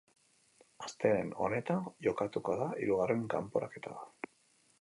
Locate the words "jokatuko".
2.09-2.57